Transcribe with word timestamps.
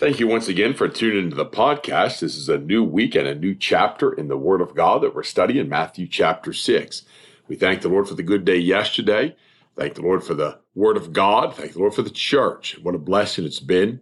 Thank 0.00 0.18
you 0.18 0.26
once 0.26 0.48
again 0.48 0.72
for 0.72 0.88
tuning 0.88 1.24
into 1.24 1.36
the 1.36 1.44
podcast. 1.44 2.20
This 2.20 2.34
is 2.34 2.48
a 2.48 2.56
new 2.56 2.82
week 2.82 3.14
and 3.14 3.28
a 3.28 3.34
new 3.34 3.54
chapter 3.54 4.10
in 4.10 4.28
the 4.28 4.38
Word 4.38 4.62
of 4.62 4.74
God 4.74 5.02
that 5.02 5.14
we're 5.14 5.22
studying, 5.22 5.68
Matthew 5.68 6.06
chapter 6.06 6.54
6. 6.54 7.02
We 7.48 7.56
thank 7.56 7.82
the 7.82 7.90
Lord 7.90 8.08
for 8.08 8.14
the 8.14 8.22
good 8.22 8.46
day 8.46 8.56
yesterday. 8.56 9.36
Thank 9.76 9.96
the 9.96 10.00
Lord 10.00 10.24
for 10.24 10.32
the 10.32 10.58
Word 10.74 10.96
of 10.96 11.12
God. 11.12 11.54
Thank 11.54 11.74
the 11.74 11.80
Lord 11.80 11.92
for 11.92 12.00
the 12.00 12.08
church. 12.08 12.78
What 12.82 12.94
a 12.94 12.98
blessing 12.98 13.44
it's 13.44 13.60
been 13.60 14.00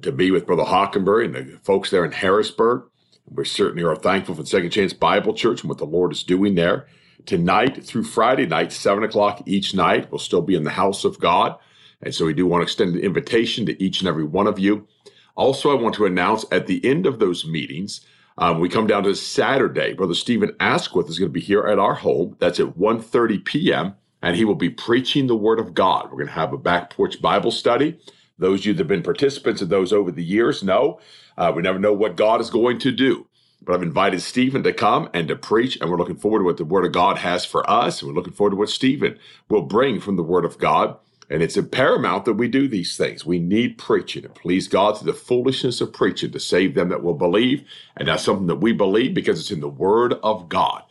to 0.00 0.10
be 0.10 0.30
with 0.30 0.46
Brother 0.46 0.62
Hockenberry 0.62 1.26
and 1.26 1.34
the 1.34 1.58
folks 1.62 1.90
there 1.90 2.06
in 2.06 2.12
Harrisburg. 2.12 2.84
We 3.28 3.44
certainly 3.44 3.84
are 3.84 3.96
thankful 3.96 4.36
for 4.36 4.44
the 4.44 4.48
Second 4.48 4.70
Chance 4.70 4.94
Bible 4.94 5.34
Church 5.34 5.60
and 5.60 5.68
what 5.68 5.76
the 5.76 5.84
Lord 5.84 6.12
is 6.12 6.22
doing 6.22 6.54
there. 6.54 6.86
Tonight 7.26 7.84
through 7.84 8.04
Friday 8.04 8.46
night, 8.46 8.72
7 8.72 9.04
o'clock 9.04 9.42
each 9.44 9.74
night, 9.74 10.10
we'll 10.10 10.20
still 10.20 10.40
be 10.40 10.54
in 10.54 10.64
the 10.64 10.70
house 10.70 11.04
of 11.04 11.20
God. 11.20 11.58
And 12.00 12.14
so 12.14 12.24
we 12.24 12.32
do 12.32 12.46
want 12.46 12.62
to 12.62 12.64
extend 12.64 12.94
an 12.94 13.02
invitation 13.02 13.66
to 13.66 13.82
each 13.82 14.00
and 14.00 14.08
every 14.08 14.24
one 14.24 14.46
of 14.46 14.58
you. 14.58 14.88
Also, 15.36 15.70
I 15.70 15.80
want 15.80 15.94
to 15.96 16.06
announce 16.06 16.44
at 16.52 16.66
the 16.66 16.84
end 16.84 17.06
of 17.06 17.18
those 17.18 17.44
meetings, 17.44 18.00
um, 18.38 18.60
we 18.60 18.68
come 18.68 18.86
down 18.86 19.04
to 19.04 19.14
Saturday. 19.14 19.94
Brother 19.94 20.14
Stephen 20.14 20.54
Asquith 20.60 21.08
is 21.08 21.18
going 21.18 21.30
to 21.30 21.32
be 21.32 21.40
here 21.40 21.64
at 21.64 21.78
our 21.78 21.94
home. 21.94 22.36
That's 22.40 22.60
at 22.60 22.78
1.30 22.78 23.44
p.m., 23.44 23.94
and 24.22 24.36
he 24.36 24.44
will 24.44 24.54
be 24.54 24.70
preaching 24.70 25.26
the 25.26 25.36
Word 25.36 25.60
of 25.60 25.74
God. 25.74 26.06
We're 26.06 26.18
going 26.18 26.28
to 26.28 26.32
have 26.32 26.52
a 26.52 26.58
back 26.58 26.90
porch 26.90 27.20
Bible 27.20 27.50
study. 27.50 27.98
Those 28.38 28.60
of 28.60 28.66
you 28.66 28.72
that 28.74 28.80
have 28.80 28.88
been 28.88 29.02
participants 29.02 29.62
of 29.62 29.68
those 29.68 29.92
over 29.92 30.10
the 30.10 30.24
years 30.24 30.62
know 30.62 30.98
uh, 31.36 31.52
we 31.54 31.62
never 31.62 31.78
know 31.78 31.92
what 31.92 32.16
God 32.16 32.40
is 32.40 32.50
going 32.50 32.78
to 32.80 32.92
do. 32.92 33.26
But 33.62 33.74
I've 33.74 33.82
invited 33.82 34.20
Stephen 34.20 34.62
to 34.64 34.72
come 34.72 35.08
and 35.14 35.26
to 35.28 35.36
preach, 35.36 35.78
and 35.80 35.90
we're 35.90 35.96
looking 35.96 36.16
forward 36.16 36.40
to 36.40 36.44
what 36.44 36.58
the 36.58 36.64
Word 36.64 36.84
of 36.84 36.92
God 36.92 37.18
has 37.18 37.44
for 37.44 37.68
us. 37.68 38.00
And 38.00 38.08
we're 38.08 38.16
looking 38.16 38.34
forward 38.34 38.50
to 38.50 38.56
what 38.56 38.68
Stephen 38.68 39.18
will 39.48 39.62
bring 39.62 40.00
from 40.00 40.16
the 40.16 40.22
Word 40.22 40.44
of 40.44 40.58
God. 40.58 40.98
And 41.30 41.42
it's 41.42 41.58
paramount 41.70 42.24
that 42.26 42.34
we 42.34 42.48
do 42.48 42.68
these 42.68 42.96
things. 42.96 43.24
We 43.24 43.38
need 43.38 43.78
preaching 43.78 44.24
and 44.24 44.34
please 44.34 44.68
God 44.68 44.98
through 44.98 45.12
the 45.12 45.18
foolishness 45.18 45.80
of 45.80 45.92
preaching 45.92 46.32
to 46.32 46.40
save 46.40 46.74
them 46.74 46.90
that 46.90 47.02
will 47.02 47.14
believe. 47.14 47.64
And 47.96 48.08
that's 48.08 48.24
something 48.24 48.46
that 48.48 48.56
we 48.56 48.72
believe 48.72 49.14
because 49.14 49.40
it's 49.40 49.50
in 49.50 49.60
the 49.60 49.68
Word 49.68 50.14
of 50.22 50.48
God. 50.48 50.82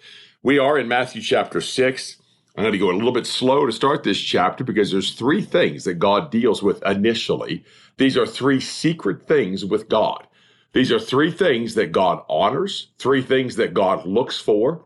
We 0.42 0.60
are 0.60 0.78
in 0.78 0.88
Matthew 0.88 1.22
chapter 1.22 1.62
6. 1.62 2.18
I'm 2.56 2.64
going 2.64 2.74
to 2.74 2.80
go 2.80 2.92
a 2.92 2.94
little 2.94 3.12
bit 3.12 3.26
slow 3.26 3.66
to 3.66 3.72
start 3.72 4.04
this 4.04 4.20
chapter 4.20 4.64
because 4.64 4.92
there's 4.92 5.14
three 5.14 5.42
things 5.42 5.86
that 5.86 5.96
God 5.96 6.32
deals 6.32 6.62
with 6.62 6.84
initially. 6.86 7.64
These 7.98 8.18
are 8.18 8.28
three 8.28 8.60
secret 8.60 9.24
things 9.24 9.66
with 9.66 9.90
God. 9.90 10.28
These 10.74 10.92
are 10.92 11.00
three 11.00 11.32
things 11.32 11.76
that 11.76 11.92
God 11.92 12.24
honors, 12.28 12.90
three 12.98 13.22
things 13.22 13.56
that 13.56 13.74
God 13.74 14.06
looks 14.06 14.40
for, 14.40 14.86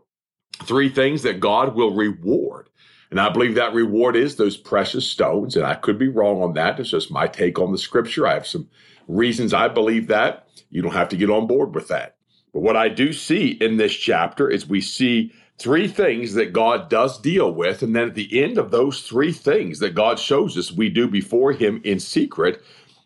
three 0.64 0.88
things 0.88 1.22
that 1.22 1.40
God 1.40 1.74
will 1.74 1.94
reward. 1.94 2.68
And 3.10 3.20
I 3.20 3.30
believe 3.30 3.54
that 3.54 3.72
reward 3.72 4.16
is 4.16 4.36
those 4.36 4.56
precious 4.56 5.06
stones. 5.06 5.56
And 5.56 5.64
I 5.64 5.74
could 5.74 5.98
be 5.98 6.08
wrong 6.08 6.42
on 6.42 6.54
that. 6.54 6.78
It's 6.78 6.90
just 6.90 7.10
my 7.10 7.26
take 7.26 7.58
on 7.58 7.72
the 7.72 7.78
scripture. 7.78 8.26
I 8.26 8.34
have 8.34 8.46
some 8.46 8.68
reasons 9.06 9.54
I 9.54 9.68
believe 9.68 10.08
that. 10.08 10.46
You 10.70 10.82
don't 10.82 10.92
have 10.92 11.08
to 11.10 11.16
get 11.16 11.30
on 11.30 11.46
board 11.46 11.74
with 11.74 11.88
that. 11.88 12.16
But 12.52 12.60
what 12.60 12.76
I 12.76 12.88
do 12.88 13.12
see 13.12 13.48
in 13.48 13.76
this 13.76 13.94
chapter 13.94 14.50
is 14.50 14.68
we 14.68 14.80
see 14.80 15.32
three 15.58 15.88
things 15.88 16.34
that 16.34 16.52
God 16.52 16.88
does 16.88 17.20
deal 17.20 17.52
with. 17.52 17.82
And 17.82 17.96
then 17.96 18.08
at 18.08 18.14
the 18.14 18.42
end 18.42 18.58
of 18.58 18.70
those 18.70 19.02
three 19.02 19.32
things 19.32 19.78
that 19.78 19.94
God 19.94 20.18
shows 20.18 20.56
us 20.56 20.72
we 20.72 20.88
do 20.88 21.08
before 21.08 21.52
Him 21.52 21.80
in 21.84 22.00
secret, 22.00 22.62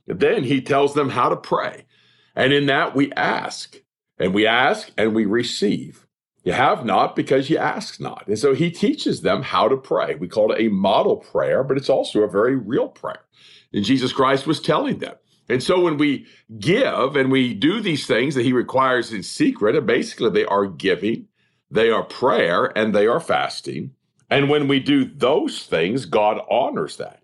then 0.07 0.45
He 0.45 0.61
tells 0.61 0.95
them 0.95 1.11
how 1.11 1.29
to 1.29 1.37
pray. 1.37 1.87
And 2.35 2.53
in 2.53 2.67
that 2.67 2.95
we 2.97 3.13
ask, 3.13 3.77
and 4.19 4.35
we 4.35 4.47
ask 4.47 4.91
and 4.97 5.15
we 5.15 5.27
receive. 5.27 6.07
You 6.45 6.53
have 6.53 6.85
not 6.85 7.15
because 7.15 7.49
you 7.49 7.59
ask 7.59 8.01
not. 8.01 8.27
And 8.27 8.39
so 8.39 8.55
he 8.55 8.71
teaches 8.71 9.21
them 9.21 9.43
how 9.43 9.69
to 9.69 9.77
pray. 9.77 10.17
We 10.17 10.29
call 10.29 10.53
it 10.53 10.61
a 10.61 10.69
model 10.69 11.17
prayer, 11.17 11.63
but 11.63 11.77
it's 11.77 11.89
also 11.89 12.23
a 12.23 12.31
very 12.31 12.57
real 12.57 12.89
prayer. 12.89 13.25
And 13.73 13.85
Jesus 13.85 14.13
Christ 14.13 14.47
was 14.47 14.61
telling 14.61 14.99
them. 14.99 15.15
And 15.49 15.63
so 15.63 15.81
when 15.81 15.99
we 15.99 16.27
give 16.59 17.17
and 17.17 17.31
we 17.31 17.55
do 17.55 17.81
these 17.81 18.07
things 18.07 18.35
that 18.35 18.45
he 18.45 18.53
requires 18.53 19.13
in 19.13 19.23
secret, 19.23 19.77
and 19.77 19.87
basically 19.87 20.31
they 20.31 20.45
are 20.45 20.67
giving, 20.67 21.29
they 21.71 21.91
are 21.91 22.05
prayer, 22.05 22.77
and 22.77 22.95
they 22.95 23.07
are 23.07 23.21
fasting. 23.21 23.93
And 24.31 24.49
when 24.49 24.67
we 24.67 24.81
do 24.81 25.05
those 25.05 25.65
things, 25.65 26.07
God 26.07 26.41
honors 26.51 26.97
that. 26.97 27.21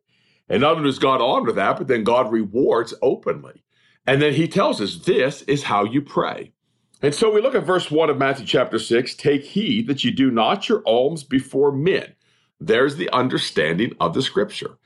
And 0.48 0.60
not 0.60 0.76
only 0.76 0.88
does 0.88 0.98
God 0.98 1.20
honor 1.20 1.52
that, 1.52 1.76
but 1.78 1.88
then 1.88 2.04
God 2.04 2.30
rewards 2.30 2.94
openly. 3.02 3.64
And 4.06 4.22
then 4.22 4.34
he 4.34 4.48
tells 4.48 4.80
us 4.80 4.96
this 4.96 5.42
is 5.42 5.62
how 5.62 5.84
you 5.84 6.02
pray. 6.02 6.52
And 7.00 7.14
so 7.14 7.30
we 7.30 7.40
look 7.40 7.54
at 7.54 7.64
verse 7.64 7.90
1 7.90 8.10
of 8.10 8.18
Matthew 8.18 8.44
chapter 8.44 8.78
6 8.78 9.14
Take 9.14 9.44
heed 9.44 9.86
that 9.86 10.04
you 10.04 10.10
do 10.10 10.30
not 10.30 10.68
your 10.68 10.82
alms 10.84 11.22
before 11.22 11.70
men. 11.70 12.14
There's 12.60 12.96
the 12.96 13.10
understanding 13.10 13.92
of 14.00 14.14
the 14.14 14.22
scripture. 14.22 14.78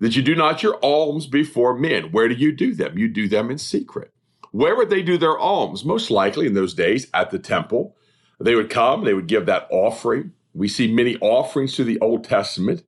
That 0.00 0.16
you 0.16 0.22
do 0.22 0.34
not 0.34 0.62
your 0.62 0.78
alms 0.82 1.26
before 1.26 1.76
men. 1.76 2.12
Where 2.12 2.28
do 2.28 2.34
you 2.34 2.52
do 2.52 2.74
them? 2.74 2.96
You 2.96 3.08
do 3.08 3.28
them 3.28 3.50
in 3.50 3.58
secret. 3.58 4.12
Where 4.52 4.76
would 4.76 4.88
they 4.88 5.02
do 5.02 5.18
their 5.18 5.38
alms? 5.38 5.84
Most 5.84 6.10
likely 6.10 6.46
in 6.46 6.54
those 6.54 6.72
days 6.72 7.08
at 7.12 7.30
the 7.30 7.38
temple. 7.38 7.96
They 8.40 8.54
would 8.54 8.70
come, 8.70 9.04
they 9.04 9.14
would 9.14 9.26
give 9.26 9.46
that 9.46 9.66
offering. 9.70 10.32
We 10.54 10.68
see 10.68 10.90
many 10.90 11.16
offerings 11.18 11.74
to 11.74 11.84
the 11.84 12.00
Old 12.00 12.24
Testament. 12.24 12.84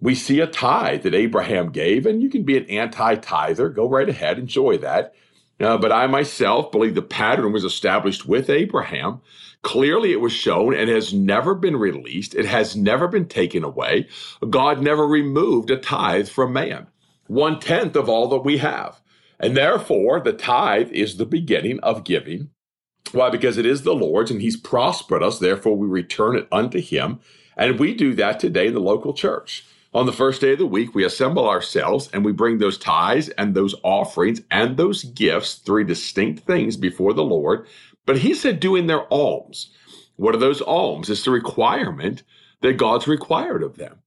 We 0.00 0.14
see 0.14 0.40
a 0.40 0.46
tithe 0.46 1.02
that 1.02 1.14
Abraham 1.14 1.70
gave, 1.70 2.04
and 2.04 2.22
you 2.22 2.28
can 2.28 2.42
be 2.42 2.56
an 2.56 2.66
anti 2.66 3.14
tither. 3.16 3.68
Go 3.68 3.88
right 3.88 4.08
ahead, 4.08 4.38
enjoy 4.38 4.78
that. 4.78 5.14
Uh, 5.60 5.76
but 5.76 5.90
I 5.90 6.06
myself 6.06 6.70
believe 6.70 6.94
the 6.94 7.02
pattern 7.02 7.52
was 7.52 7.64
established 7.64 8.26
with 8.26 8.48
Abraham. 8.48 9.20
Clearly, 9.62 10.12
it 10.12 10.20
was 10.20 10.32
shown 10.32 10.72
and 10.72 10.88
has 10.88 11.12
never 11.12 11.54
been 11.54 11.76
released. 11.76 12.34
It 12.34 12.46
has 12.46 12.76
never 12.76 13.08
been 13.08 13.26
taken 13.26 13.64
away. 13.64 14.06
God 14.48 14.80
never 14.80 15.06
removed 15.06 15.70
a 15.70 15.76
tithe 15.76 16.28
from 16.28 16.52
man, 16.52 16.86
one 17.26 17.58
tenth 17.58 17.96
of 17.96 18.08
all 18.08 18.28
that 18.28 18.44
we 18.44 18.58
have. 18.58 19.00
And 19.40 19.56
therefore, 19.56 20.20
the 20.20 20.32
tithe 20.32 20.90
is 20.92 21.16
the 21.16 21.26
beginning 21.26 21.80
of 21.80 22.04
giving. 22.04 22.50
Why? 23.12 23.30
Because 23.30 23.58
it 23.58 23.66
is 23.66 23.82
the 23.82 23.94
Lord's 23.94 24.30
and 24.30 24.40
He's 24.40 24.56
prospered 24.56 25.22
us. 25.22 25.38
Therefore, 25.38 25.76
we 25.76 25.88
return 25.88 26.36
it 26.36 26.46
unto 26.52 26.80
Him. 26.80 27.20
And 27.56 27.80
we 27.80 27.94
do 27.94 28.14
that 28.14 28.38
today 28.38 28.68
in 28.68 28.74
the 28.74 28.80
local 28.80 29.12
church. 29.12 29.64
On 29.94 30.04
the 30.04 30.12
first 30.12 30.42
day 30.42 30.52
of 30.52 30.58
the 30.58 30.66
week, 30.66 30.94
we 30.94 31.04
assemble 31.04 31.48
ourselves 31.48 32.10
and 32.12 32.24
we 32.24 32.32
bring 32.32 32.58
those 32.58 32.76
tithes 32.76 33.30
and 33.30 33.54
those 33.54 33.74
offerings 33.82 34.42
and 34.50 34.76
those 34.76 35.04
gifts, 35.04 35.54
three 35.54 35.84
distinct 35.84 36.44
things 36.46 36.76
before 36.76 37.14
the 37.14 37.24
Lord. 37.24 37.66
But 38.04 38.18
he 38.18 38.34
said 38.34 38.60
doing 38.60 38.86
their 38.86 39.06
alms. 39.12 39.70
What 40.16 40.34
are 40.34 40.38
those 40.38 40.60
alms? 40.60 41.08
It's 41.08 41.24
the 41.24 41.30
requirement 41.30 42.22
that 42.60 42.76
God's 42.76 43.08
required 43.08 43.62
of 43.62 43.76
them. 43.76 43.98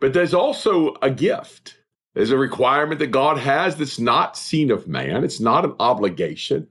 But 0.00 0.14
there's 0.14 0.34
also 0.34 0.96
a 1.02 1.10
gift. 1.10 1.76
There's 2.14 2.32
a 2.32 2.38
requirement 2.38 2.98
that 2.98 3.08
God 3.08 3.38
has 3.38 3.76
that's 3.76 4.00
not 4.00 4.36
seen 4.36 4.70
of 4.70 4.88
man. 4.88 5.22
It's 5.22 5.38
not 5.38 5.64
an 5.64 5.74
obligation. 5.78 6.66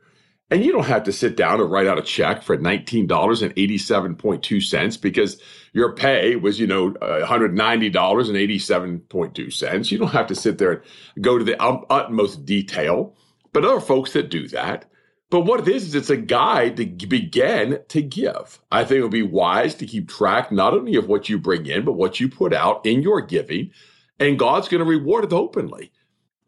And 0.52 0.66
you 0.66 0.72
don't 0.72 0.88
have 0.88 1.04
to 1.04 1.12
sit 1.12 1.38
down 1.38 1.62
and 1.62 1.70
write 1.70 1.86
out 1.86 2.00
a 2.00 2.02
check 2.02 2.42
for 2.42 2.58
$19.87.2 2.58 5.02
because 5.02 5.40
your 5.74 5.94
pay 5.94 6.36
was, 6.36 6.60
you 6.60 6.66
know, 6.66 6.90
$190.87.2. 6.92 9.92
You 9.92 9.98
don't 10.00 10.10
have 10.10 10.26
to 10.28 10.36
sit 10.36 10.58
there 10.58 10.84
and 11.16 11.24
go 11.24 11.38
to 11.38 11.44
the 11.44 11.64
um, 11.64 11.86
utmost 11.90 12.46
detail. 12.46 13.16
But 13.54 13.64
other 13.64 13.80
folks 13.80 14.14
that 14.14 14.30
do 14.30 14.48
that. 14.50 14.86
But 15.30 15.42
what 15.42 15.60
it 15.60 15.68
is, 15.68 15.86
is 15.86 15.96
it's 15.96 16.10
a 16.10 16.18
guide 16.18 16.78
to 16.78 16.86
begin 16.86 17.80
to 17.90 18.02
give. 18.02 18.60
I 18.72 18.84
think 18.84 19.00
it 19.00 19.04
would 19.04 19.12
be 19.12 19.22
wise 19.22 19.76
to 19.76 19.86
keep 19.86 20.10
track 20.10 20.52
not 20.52 20.74
only 20.74 20.96
of 20.96 21.08
what 21.08 21.30
you 21.30 21.38
bring 21.38 21.68
in, 21.68 21.86
but 21.86 21.94
what 21.94 22.20
you 22.20 22.30
put 22.30 22.54
out 22.54 22.84
in 22.86 23.04
your 23.04 23.22
giving. 23.22 23.72
And 24.20 24.40
God's 24.40 24.68
going 24.68 24.84
to 24.84 24.90
reward 24.90 25.26
it 25.26 25.34
openly. 25.34 25.92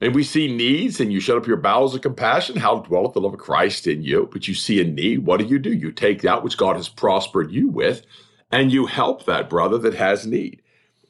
And 0.01 0.15
we 0.15 0.23
see 0.23 0.53
needs, 0.53 0.99
and 0.99 1.13
you 1.13 1.19
shut 1.19 1.37
up 1.37 1.45
your 1.45 1.57
bowels 1.57 1.93
of 1.93 2.01
compassion. 2.01 2.57
How 2.57 2.79
dwelleth 2.79 3.13
the 3.13 3.21
love 3.21 3.35
of 3.35 3.39
Christ 3.39 3.85
in 3.85 4.01
you? 4.01 4.27
But 4.31 4.47
you 4.47 4.55
see 4.55 4.81
a 4.81 4.83
need. 4.83 5.27
What 5.27 5.39
do 5.39 5.45
you 5.45 5.59
do? 5.59 5.71
You 5.71 5.91
take 5.91 6.23
that 6.23 6.43
which 6.43 6.57
God 6.57 6.75
has 6.75 6.89
prospered 6.89 7.51
you 7.51 7.67
with, 7.67 8.01
and 8.51 8.71
you 8.71 8.87
help 8.87 9.25
that 9.25 9.47
brother 9.47 9.77
that 9.77 9.93
has 9.93 10.25
need. 10.25 10.63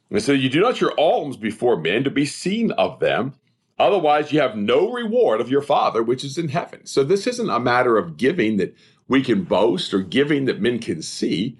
And 0.10 0.22
so 0.22 0.34
you 0.34 0.50
do 0.50 0.60
not 0.60 0.82
your 0.82 0.94
alms 1.00 1.38
before 1.38 1.78
men 1.78 2.04
to 2.04 2.12
be 2.12 2.26
seen 2.26 2.72
of 2.72 3.00
them. 3.00 3.34
Otherwise, 3.80 4.34
you 4.34 4.42
have 4.42 4.58
no 4.58 4.92
reward 4.92 5.40
of 5.40 5.50
your 5.50 5.62
Father 5.62 6.04
which 6.04 6.26
is 6.26 6.38
in 6.38 6.50
heaven. 6.50 6.86
So 6.86 7.04
this 7.04 7.26
isn't 7.28 7.50
a 7.50 7.62
matter 7.62 7.98
of 7.98 8.18
giving 8.18 8.58
that 8.58 8.76
we 9.08 9.24
can 9.24 9.44
boast 9.44 9.94
or 9.94 10.02
giving 10.02 10.46
that 10.46 10.62
men 10.62 10.80
can 10.80 11.02
see. 11.02 11.58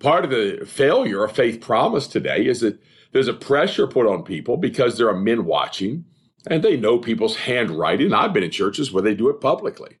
Part 0.00 0.24
of 0.24 0.30
the 0.30 0.64
failure 0.66 1.24
of 1.24 1.32
faith 1.32 1.62
promise 1.62 2.06
today 2.06 2.46
is 2.46 2.60
that 2.60 2.78
there's 3.12 3.26
a 3.26 3.32
pressure 3.32 3.86
put 3.86 4.06
on 4.06 4.22
people 4.22 4.58
because 4.58 4.98
there 4.98 5.08
are 5.08 5.16
men 5.16 5.46
watching 5.46 6.04
and 6.46 6.62
they 6.62 6.76
know 6.76 6.98
people's 6.98 7.36
handwriting. 7.36 8.12
I've 8.12 8.32
been 8.32 8.42
in 8.42 8.50
churches 8.50 8.92
where 8.92 9.02
they 9.02 9.14
do 9.14 9.28
it 9.28 9.40
publicly. 9.40 9.98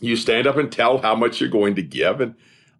You 0.00 0.16
stand 0.16 0.46
up 0.46 0.56
and 0.56 0.70
tell 0.70 0.98
how 0.98 1.14
much 1.14 1.40
you're 1.40 1.50
going 1.50 1.74
to 1.76 1.82
give. 1.82 2.20
And 2.20 2.34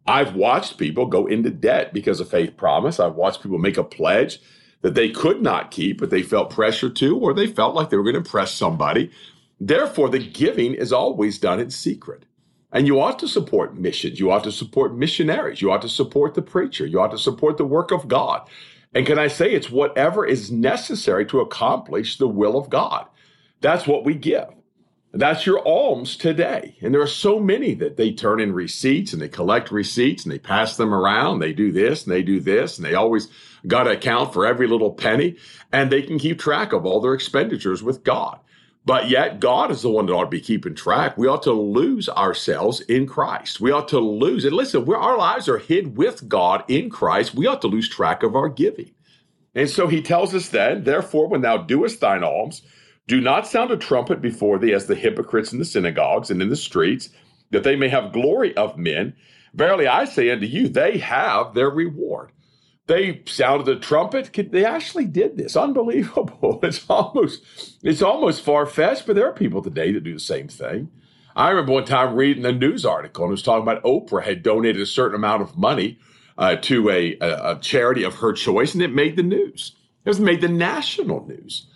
I've 0.07 0.35
watched 0.35 0.79
people 0.79 1.07
go 1.07 1.27
into 1.27 1.51
debt 1.51 1.93
because 1.93 2.21
of 2.21 2.29
faith 2.29 2.57
promise. 2.57 3.01
I've 3.01 3.15
watched 3.15 3.43
people 3.43 3.59
make 3.59 3.79
a 3.79 3.85
pledge 3.85 4.41
that 4.83 4.95
they 4.95 5.09
could 5.09 5.41
not 5.41 5.71
keep, 5.71 5.99
but 5.99 6.11
they 6.11 6.23
felt 6.23 6.51
pressure 6.51 6.91
to, 6.91 7.19
or 7.19 7.33
they 7.33 7.47
felt 7.47 7.75
like 7.75 7.89
they 7.89 7.97
were 7.97 8.03
going 8.03 8.15
to 8.15 8.19
impress 8.19 8.53
somebody. 8.53 9.11
Therefore, 9.59 10.11
the 10.11 10.19
giving 10.19 10.75
is 10.75 10.93
always 10.93 11.39
done 11.39 11.61
in 11.61 11.71
secret. 11.71 12.25
And 12.71 12.87
you 12.87 13.01
ought 13.01 13.19
to 13.21 13.29
support 13.29 13.79
missions. 13.79 14.19
You 14.19 14.33
ought 14.33 14.45
to 14.45 14.53
support 14.53 14.97
missionaries. 14.97 15.63
You 15.63 15.71
ought 15.71 15.83
to 15.83 15.89
support 15.89 16.35
the 16.35 16.43
preacher. 16.43 16.85
You 16.85 17.01
ought 17.01 17.13
to 17.13 17.19
support 17.19 17.57
the 17.57 17.65
work 17.65 17.93
of 17.93 18.09
God. 18.09 18.49
And 18.95 19.07
can 19.07 19.19
I 19.19 19.29
say 19.29 19.53
it's 19.53 19.71
whatever 19.71 20.25
is 20.25 20.53
necessary 20.53 21.27
to 21.27 21.41
accomplish 21.41 22.17
the 22.17 22.29
will 22.29 22.57
of 22.57 22.71
God? 22.71 23.07
That's 23.61 23.87
what 23.87 24.05
we 24.05 24.15
give. 24.15 24.49
That's 25.13 25.47
your 25.47 25.67
alms 25.67 26.17
today. 26.17 26.77
And 26.81 26.93
there 26.93 27.01
are 27.01 27.07
so 27.07 27.39
many 27.39 27.75
that 27.75 27.97
they 27.97 28.13
turn 28.13 28.41
in 28.41 28.53
receipts 28.53 29.13
and 29.13 29.23
they 29.23 29.29
collect 29.29 29.71
receipts 29.71 30.25
and 30.25 30.33
they 30.33 30.41
pass 30.41 30.77
them 30.77 30.93
around. 30.93 31.39
They 31.39 31.53
do 31.53 31.71
this 31.71 32.05
and 32.05 32.13
they 32.13 32.23
do 32.23 32.41
this 32.41 32.79
and 32.79 32.85
they 32.85 32.95
always 32.95 33.29
got 33.67 33.85
to 33.85 33.93
account 33.93 34.33
for 34.33 34.45
every 34.45 34.67
little 34.67 34.93
penny 34.93 35.37
and 35.73 35.91
they 35.91 36.03
can 36.03 36.19
keep 36.19 36.41
track 36.41 36.73
of 36.73 36.85
all 36.85 37.01
their 37.01 37.15
expenditures 37.15 37.81
with 37.81 38.03
God. 38.03 38.41
But 38.87 39.09
yet, 39.09 39.41
God 39.41 39.71
is 39.71 39.81
the 39.81 39.89
one 39.89 40.07
that 40.07 40.13
ought 40.13 40.25
to 40.25 40.31
be 40.31 40.41
keeping 40.41 40.75
track. 40.75 41.17
We 41.17 41.27
ought 41.27 41.43
to 41.45 41.53
lose 41.53 42.09
ourselves 42.11 42.81
in 42.83 43.07
Christ. 43.07 43.59
We 43.59 43.71
ought 43.71 43.89
to 43.89 43.99
lose. 43.99 44.45
And 44.45 44.55
listen, 44.55 44.87
our 44.93 45.17
lives 45.17 45.49
are 45.49 45.59
hid 45.59 45.97
with 45.97 46.29
God 46.29 46.65
in 46.69 46.91
Christ, 46.91 47.35
we 47.35 47.47
ought 47.47 47.63
to 47.63 47.69
lose 47.69 47.89
track 47.89 48.23
of 48.23 48.37
our 48.37 48.49
giving. 48.49 48.91
And 49.55 49.71
so 49.71 49.87
he 49.87 50.03
tells 50.03 50.35
us 50.35 50.49
then, 50.49 50.85
therefore, 50.85 51.29
when 51.29 51.41
thou 51.41 51.59
doest 51.59 52.01
thine 52.01 52.25
alms, 52.25 52.63
do 53.07 53.21
not 53.21 53.47
sound 53.47 53.71
a 53.71 53.77
trumpet 53.77 54.21
before 54.21 54.59
thee 54.59 54.73
as 54.73 54.87
the 54.87 54.95
hypocrites 54.95 55.53
in 55.53 55.59
the 55.59 55.65
synagogues 55.65 56.31
and 56.31 56.43
in 56.43 56.49
the 56.49 56.57
streets, 56.57 57.11
that 57.51 57.63
they 57.63 57.77
may 57.77 57.89
have 57.89 58.13
glory 58.13 58.57
of 58.57 58.77
men. 58.77 59.15
Verily 59.55 59.87
I 59.87 60.05
say 60.05 60.31
unto 60.31 60.47
you, 60.47 60.69
they 60.69 60.99
have 60.99 61.55
their 61.55 61.71
reward. 61.71 62.33
They 62.87 63.23
sounded 63.27 63.67
the 63.67 63.77
trumpet. 63.77 64.31
They 64.53 64.65
actually 64.65 65.07
did 65.07 65.37
this. 65.37 65.57
Unbelievable. 65.57 66.61
It's 66.63 66.85
almost 66.89 67.43
it's 67.83 68.03
almost 68.03 68.43
far 68.43 68.67
fetched, 68.67 69.07
but 69.07 69.17
there 69.17 69.29
are 69.29 69.33
people 69.33 69.63
today 69.63 69.93
that 69.93 70.05
do 70.05 70.15
the 70.15 70.21
same 70.21 70.49
thing. 70.49 70.91
I 71.37 71.51
remember 71.51 71.73
one 71.73 71.85
time 71.85 72.15
reading 72.15 72.45
a 72.45 72.53
news 72.53 72.85
article 72.85 73.25
and 73.25 73.31
it 73.31 73.33
was 73.33 73.43
talking 73.43 73.63
about 73.63 73.83
Oprah 73.83 74.23
had 74.23 74.43
donated 74.43 74.81
a 74.81 74.87
certain 74.87 75.17
amount 75.17 75.43
of 75.43 75.57
money 75.57 75.99
uh, 76.39 76.57
to 76.57 76.91
a, 76.91 77.17
a, 77.21 77.53
a 77.53 77.59
charity 77.61 78.03
of 78.03 78.17
her 78.17 78.33
choice, 78.33 78.75
and 78.75 78.83
it 78.83 78.93
made 78.93 79.17
the 79.17 79.23
news. 79.23 79.77
It 80.05 80.09
was 80.09 80.21
made 80.21 80.41
the 80.41 80.49
national 80.49 81.27
news. 81.27 81.67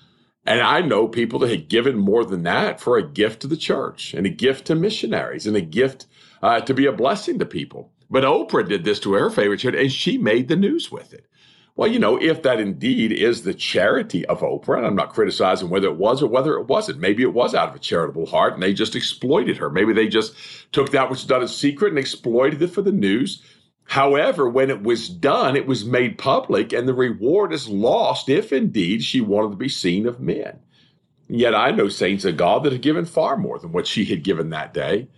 And 0.46 0.60
I 0.60 0.80
know 0.80 1.08
people 1.08 1.38
that 1.40 1.50
had 1.50 1.68
given 1.68 1.98
more 1.98 2.24
than 2.24 2.42
that 2.44 2.80
for 2.80 2.96
a 2.96 3.06
gift 3.08 3.42
to 3.42 3.46
the 3.46 3.56
church 3.56 4.14
and 4.14 4.26
a 4.26 4.30
gift 4.30 4.66
to 4.66 4.74
missionaries 4.74 5.46
and 5.46 5.56
a 5.56 5.60
gift 5.60 6.06
uh, 6.42 6.60
to 6.60 6.74
be 6.74 6.86
a 6.86 6.92
blessing 6.92 7.38
to 7.38 7.44
people. 7.46 7.92
But 8.10 8.24
Oprah 8.24 8.68
did 8.68 8.84
this 8.84 9.00
to 9.00 9.12
her 9.14 9.30
favorite 9.30 9.58
charity 9.58 9.82
and 9.82 9.92
she 9.92 10.18
made 10.18 10.48
the 10.48 10.56
news 10.56 10.90
with 10.90 11.12
it. 11.12 11.26
Well, 11.76 11.88
you 11.88 11.98
know, 11.98 12.20
if 12.20 12.42
that 12.42 12.58
indeed 12.58 13.12
is 13.12 13.42
the 13.42 13.54
charity 13.54 14.26
of 14.26 14.40
Oprah, 14.40 14.78
and 14.78 14.86
I'm 14.86 14.96
not 14.96 15.12
criticizing 15.12 15.68
whether 15.68 15.86
it 15.86 15.96
was 15.96 16.22
or 16.22 16.28
whether 16.28 16.54
it 16.58 16.66
wasn't, 16.66 16.98
maybe 16.98 17.22
it 17.22 17.34
was 17.34 17.54
out 17.54 17.68
of 17.68 17.76
a 17.76 17.78
charitable 17.78 18.26
heart 18.26 18.54
and 18.54 18.62
they 18.62 18.72
just 18.72 18.96
exploited 18.96 19.56
her. 19.58 19.70
Maybe 19.70 19.92
they 19.92 20.08
just 20.08 20.34
took 20.72 20.90
that 20.90 21.08
which 21.08 21.18
was 21.18 21.26
done 21.26 21.42
in 21.42 21.48
secret 21.48 21.90
and 21.90 21.98
exploited 21.98 22.60
it 22.62 22.68
for 22.68 22.82
the 22.82 22.92
news 22.92 23.42
However, 23.88 24.46
when 24.50 24.68
it 24.68 24.82
was 24.82 25.08
done, 25.08 25.56
it 25.56 25.66
was 25.66 25.82
made 25.82 26.18
public, 26.18 26.74
and 26.74 26.86
the 26.86 26.92
reward 26.92 27.54
is 27.54 27.70
lost 27.70 28.28
if 28.28 28.52
indeed 28.52 29.02
she 29.02 29.22
wanted 29.22 29.52
to 29.52 29.56
be 29.56 29.70
seen 29.70 30.06
of 30.06 30.20
men. 30.20 30.58
Yet 31.26 31.54
I 31.54 31.70
know 31.70 31.88
saints 31.88 32.26
of 32.26 32.36
God 32.36 32.64
that 32.64 32.72
have 32.72 32.82
given 32.82 33.06
far 33.06 33.38
more 33.38 33.58
than 33.58 33.72
what 33.72 33.86
she 33.86 34.04
had 34.04 34.22
given 34.22 34.50
that 34.50 34.74
day. 34.74 35.08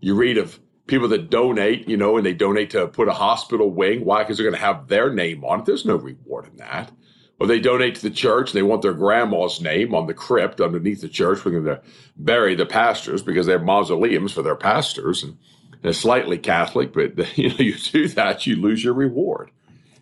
You 0.00 0.14
read 0.14 0.36
of 0.36 0.60
people 0.88 1.08
that 1.08 1.30
donate, 1.30 1.88
you 1.88 1.96
know, 1.96 2.16
and 2.16 2.26
they 2.26 2.32
donate 2.32 2.70
to 2.70 2.88
put 2.88 3.08
a 3.08 3.12
hospital 3.12 3.70
wing. 3.70 4.04
Why? 4.04 4.22
Because 4.22 4.36
they're 4.36 4.46
going 4.46 4.58
to 4.58 4.66
have 4.66 4.88
their 4.88 5.12
name 5.12 5.44
on 5.44 5.60
it. 5.60 5.66
There's 5.66 5.84
no 5.84 5.96
reward 5.96 6.46
in 6.46 6.56
that. 6.56 6.90
Or 7.38 7.46
they 7.46 7.60
donate 7.60 7.94
to 7.96 8.02
the 8.02 8.10
church. 8.10 8.52
They 8.52 8.62
want 8.62 8.82
their 8.82 8.94
grandma's 8.94 9.60
name 9.60 9.94
on 9.94 10.08
the 10.08 10.14
crypt 10.14 10.60
underneath 10.60 11.02
the 11.02 11.08
church. 11.08 11.44
We're 11.44 11.52
going 11.52 11.64
to 11.66 11.82
bury 12.16 12.56
the 12.56 12.66
pastors 12.66 13.22
because 13.22 13.46
they 13.46 13.52
have 13.52 13.62
mausoleums 13.62 14.32
for 14.32 14.42
their 14.42 14.56
pastors. 14.56 15.22
And 15.22 15.38
they're 15.82 15.92
slightly 15.92 16.38
Catholic, 16.38 16.92
but 16.92 17.16
you 17.38 17.50
know, 17.50 17.56
you 17.58 17.76
do 17.76 18.08
that, 18.08 18.46
you 18.46 18.56
lose 18.56 18.82
your 18.82 18.94
reward. 18.94 19.52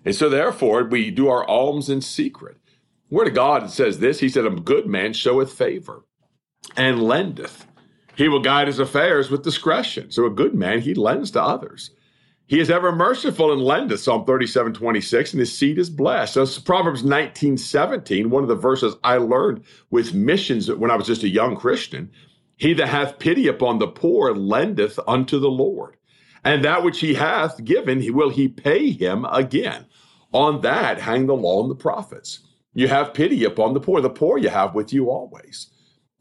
And 0.04 0.14
so 0.14 0.28
therefore 0.28 0.84
we 0.84 1.10
do 1.10 1.28
our 1.28 1.46
alms 1.46 1.90
in 1.90 2.00
secret. 2.00 2.56
Word 3.10 3.28
of 3.28 3.34
God 3.34 3.70
says 3.70 3.98
this, 3.98 4.20
he 4.20 4.28
said, 4.28 4.46
A 4.46 4.50
good 4.50 4.86
man 4.86 5.12
showeth 5.12 5.52
favor 5.52 6.04
and 6.76 7.02
lendeth. 7.02 7.66
He 8.16 8.28
will 8.28 8.40
guide 8.40 8.66
his 8.66 8.78
affairs 8.78 9.30
with 9.30 9.42
discretion. 9.42 10.10
So 10.10 10.24
a 10.24 10.30
good 10.30 10.54
man, 10.54 10.80
he 10.80 10.94
lends 10.94 11.30
to 11.32 11.42
others. 11.42 11.90
He 12.48 12.60
is 12.60 12.70
ever 12.70 12.92
merciful 12.92 13.52
and 13.52 13.60
lendeth, 13.60 14.00
Psalm 14.00 14.24
37, 14.24 14.72
26, 14.72 15.32
and 15.32 15.40
his 15.40 15.56
seed 15.56 15.78
is 15.78 15.90
blessed. 15.90 16.34
So 16.34 16.46
Proverbs 16.60 17.04
19, 17.04 17.58
17, 17.58 18.30
one 18.30 18.42
of 18.42 18.48
the 18.48 18.54
verses 18.54 18.94
I 19.04 19.16
learned 19.16 19.64
with 19.90 20.14
missions 20.14 20.72
when 20.72 20.90
I 20.90 20.96
was 20.96 21.06
just 21.06 21.24
a 21.24 21.28
young 21.28 21.56
Christian. 21.56 22.10
He 22.56 22.72
that 22.74 22.86
hath 22.88 23.18
pity 23.18 23.48
upon 23.48 23.80
the 23.80 23.88
poor 23.88 24.32
lendeth 24.34 24.98
unto 25.06 25.38
the 25.38 25.50
Lord. 25.50 25.96
And 26.42 26.64
that 26.64 26.84
which 26.84 27.00
he 27.00 27.14
hath 27.14 27.64
given, 27.64 28.00
he 28.00 28.10
will 28.10 28.30
he 28.30 28.48
pay 28.48 28.92
him 28.92 29.26
again. 29.26 29.84
On 30.32 30.60
that 30.62 31.00
hang 31.00 31.26
the 31.26 31.34
law 31.34 31.60
and 31.62 31.70
the 31.70 31.74
prophets. 31.74 32.40
You 32.72 32.88
have 32.88 33.12
pity 33.12 33.44
upon 33.44 33.74
the 33.74 33.80
poor. 33.80 34.00
The 34.00 34.08
poor 34.08 34.38
you 34.38 34.48
have 34.48 34.74
with 34.74 34.92
you 34.92 35.10
always. 35.10 35.70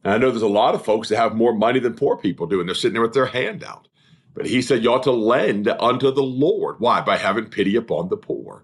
And 0.06 0.13
I 0.13 0.18
know 0.19 0.30
there's 0.30 0.44
a 0.44 0.48
lot 0.48 0.75
of 0.75 0.86
folks 0.86 1.10
that 1.10 1.18
have 1.18 1.36
more 1.36 1.52
money 1.52 1.80
than 1.80 1.96
poor 1.96 2.16
people 2.16 2.46
do, 2.46 2.60
and 2.60 2.69
they're 2.69 2.75
sitting 2.75 2.94
there 2.94 3.02
with 3.02 3.16
their 3.16 3.25
hand 3.25 3.63
out. 3.63 3.88
But 4.36 4.46
he 4.46 4.62
said, 4.62 4.84
You 4.84 4.94
ought 4.94 5.04
to 5.04 5.12
lend 5.12 5.68
unto 5.68 6.12
the 6.12 6.22
Lord. 6.22 6.80
Why? 6.80 7.02
By 7.02 7.18
having 7.18 7.48
pity 7.48 7.75
upon 7.75 8.10
the 8.10 8.18
poor. 8.18 8.63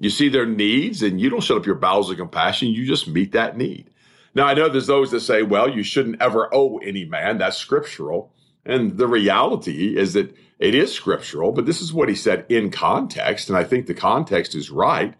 You 0.00 0.10
see 0.10 0.28
their 0.28 0.46
needs, 0.46 1.02
and 1.02 1.20
you 1.20 1.30
don't 1.30 1.42
shut 1.42 1.58
up 1.58 1.66
your 1.66 1.76
bowels 1.76 2.10
of 2.10 2.16
compassion. 2.16 2.70
You 2.70 2.86
just 2.86 3.06
meet 3.06 3.30
that 3.32 3.56
need. 3.56 3.90
Now, 4.34 4.46
I 4.46 4.54
know 4.54 4.68
there's 4.68 4.88
those 4.88 5.12
that 5.12 5.20
say, 5.20 5.42
well, 5.42 5.70
you 5.70 5.84
shouldn't 5.84 6.20
ever 6.20 6.52
owe 6.52 6.78
any 6.78 7.04
man. 7.04 7.38
That's 7.38 7.56
scriptural. 7.56 8.32
And 8.66 8.98
the 8.98 9.06
reality 9.06 9.96
is 9.96 10.14
that 10.14 10.34
it 10.58 10.74
is 10.74 10.92
scriptural, 10.92 11.52
but 11.52 11.66
this 11.66 11.80
is 11.80 11.92
what 11.92 12.08
he 12.08 12.14
said 12.16 12.46
in 12.48 12.70
context. 12.70 13.48
And 13.48 13.56
I 13.56 13.62
think 13.62 13.86
the 13.86 13.94
context 13.94 14.56
is 14.56 14.70
right. 14.70 15.14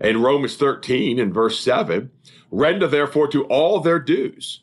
In 0.00 0.22
Romans 0.22 0.56
13 0.56 1.18
and 1.18 1.32
verse 1.32 1.58
7, 1.60 2.10
render 2.50 2.86
therefore 2.86 3.28
to 3.28 3.44
all 3.44 3.80
their 3.80 3.98
dues. 3.98 4.60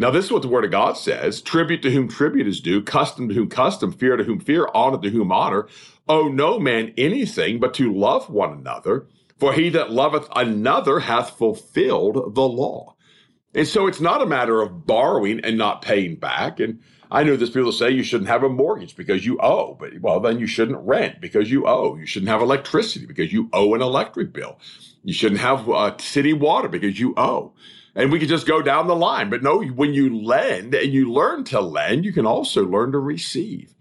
Now, 0.00 0.10
this 0.10 0.24
is 0.24 0.32
what 0.32 0.40
the 0.40 0.48
word 0.48 0.64
of 0.64 0.70
God 0.70 0.96
says 0.96 1.42
tribute 1.42 1.82
to 1.82 1.90
whom 1.90 2.08
tribute 2.08 2.46
is 2.46 2.62
due, 2.62 2.80
custom 2.80 3.28
to 3.28 3.34
whom 3.34 3.50
custom, 3.50 3.92
fear 3.92 4.16
to 4.16 4.24
whom 4.24 4.40
fear, 4.40 4.66
honor 4.72 4.96
to 4.96 5.10
whom 5.10 5.30
honor. 5.30 5.68
Owe 6.08 6.28
no 6.28 6.58
man 6.58 6.94
anything 6.96 7.60
but 7.60 7.74
to 7.74 7.92
love 7.92 8.30
one 8.30 8.50
another, 8.50 9.06
for 9.36 9.52
he 9.52 9.68
that 9.68 9.92
loveth 9.92 10.26
another 10.34 11.00
hath 11.00 11.36
fulfilled 11.36 12.34
the 12.34 12.48
law. 12.48 12.96
And 13.54 13.68
so 13.68 13.86
it's 13.86 14.00
not 14.00 14.22
a 14.22 14.26
matter 14.26 14.62
of 14.62 14.86
borrowing 14.86 15.40
and 15.40 15.58
not 15.58 15.82
paying 15.82 16.16
back. 16.16 16.60
And 16.60 16.80
I 17.10 17.22
know 17.22 17.36
there's 17.36 17.50
people 17.50 17.70
say 17.70 17.90
you 17.90 18.02
shouldn't 18.02 18.30
have 18.30 18.42
a 18.42 18.48
mortgage 18.48 18.96
because 18.96 19.26
you 19.26 19.38
owe, 19.40 19.74
but 19.74 20.00
well, 20.00 20.18
then 20.18 20.38
you 20.38 20.46
shouldn't 20.46 20.78
rent 20.78 21.20
because 21.20 21.50
you 21.50 21.66
owe. 21.66 21.96
You 21.96 22.06
shouldn't 22.06 22.30
have 22.30 22.40
electricity 22.40 23.04
because 23.04 23.34
you 23.34 23.50
owe 23.52 23.74
an 23.74 23.82
electric 23.82 24.32
bill. 24.32 24.58
You 25.04 25.12
shouldn't 25.12 25.42
have 25.42 25.68
uh, 25.68 25.98
city 25.98 26.32
water 26.32 26.68
because 26.68 26.98
you 26.98 27.12
owe. 27.18 27.52
And 27.94 28.12
we 28.12 28.18
could 28.18 28.28
just 28.28 28.46
go 28.46 28.62
down 28.62 28.86
the 28.86 28.96
line. 28.96 29.30
But 29.30 29.42
no, 29.42 29.62
when 29.62 29.94
you 29.94 30.22
lend 30.22 30.74
and 30.74 30.92
you 30.92 31.12
learn 31.12 31.44
to 31.44 31.60
lend, 31.60 32.04
you 32.04 32.12
can 32.12 32.26
also 32.26 32.64
learn 32.64 32.92
to 32.92 32.98
receive. 32.98 33.74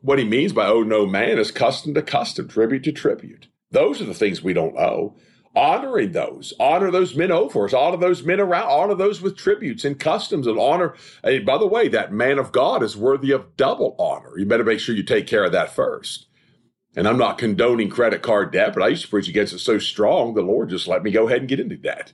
What 0.00 0.18
he 0.18 0.24
means 0.24 0.52
by 0.52 0.66
owe 0.66 0.82
no 0.82 1.06
man 1.06 1.38
is 1.38 1.50
custom 1.50 1.94
to 1.94 2.02
custom, 2.02 2.48
tribute 2.48 2.84
to 2.84 2.92
tribute. 2.92 3.48
Those 3.70 4.00
are 4.00 4.04
the 4.04 4.14
things 4.14 4.42
we 4.42 4.52
don't 4.52 4.76
owe 4.76 5.16
honoring 5.56 6.12
those, 6.12 6.52
honor 6.60 6.90
those 6.90 7.16
men 7.16 7.32
over 7.32 7.64
us, 7.64 7.72
honor 7.72 7.96
those 7.96 8.22
men 8.22 8.38
around, 8.38 8.68
honor 8.68 8.94
those 8.94 9.22
with 9.22 9.36
tributes 9.36 9.84
and 9.84 9.98
customs 9.98 10.46
and 10.46 10.58
honor. 10.58 10.94
And 11.24 11.46
by 11.46 11.56
the 11.56 11.66
way, 11.66 11.88
that 11.88 12.12
man 12.12 12.38
of 12.38 12.52
God 12.52 12.82
is 12.82 12.96
worthy 12.96 13.32
of 13.32 13.56
double 13.56 13.96
honor. 13.98 14.38
You 14.38 14.44
better 14.44 14.64
make 14.64 14.80
sure 14.80 14.94
you 14.94 15.02
take 15.02 15.26
care 15.26 15.44
of 15.44 15.52
that 15.52 15.74
first. 15.74 16.26
And 16.94 17.08
I'm 17.08 17.18
not 17.18 17.38
condoning 17.38 17.88
credit 17.88 18.22
card 18.22 18.52
debt, 18.52 18.74
but 18.74 18.82
I 18.82 18.88
used 18.88 19.04
to 19.04 19.08
preach 19.08 19.28
against 19.28 19.54
it 19.54 19.58
so 19.60 19.78
strong, 19.78 20.34
the 20.34 20.42
Lord 20.42 20.68
just 20.68 20.86
let 20.86 21.02
me 21.02 21.10
go 21.10 21.26
ahead 21.26 21.40
and 21.40 21.48
get 21.48 21.60
into 21.60 21.76
debt. 21.76 22.12